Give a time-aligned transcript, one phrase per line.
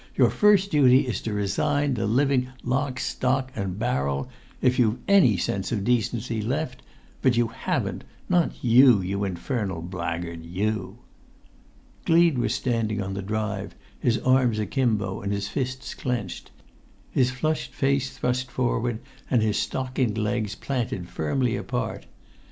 [0.15, 5.71] Your first duty is to resign the living lock stock and barrel—if you've any sense
[5.71, 6.81] of decency left;
[7.21, 10.97] but you haven't—not you, you infernal blackguard, you!"
[12.07, 16.49] Gleed was standing on the drive, his arms akimbo and his fists clenched,
[17.11, 22.07] his flushed face thrust forward and his stockinged legs planted firmly apart.